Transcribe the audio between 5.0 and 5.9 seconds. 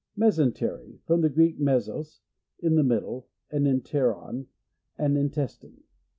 in testine.